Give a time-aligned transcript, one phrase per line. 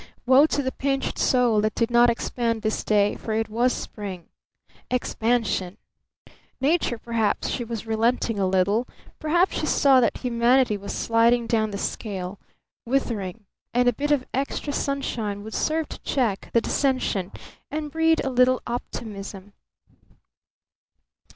[0.25, 4.29] Woe to the pinched soul that did not expand this day, for it was spring.
[4.89, 5.77] Expansion!
[6.59, 8.87] Nature perhaps she was relenting a little,
[9.19, 12.39] perhaps she saw that humanity was sliding down the scale,
[12.83, 13.45] withering,
[13.75, 17.31] and a bit of extra sunshine would serve to check the descension
[17.69, 19.53] and breed a little optimism.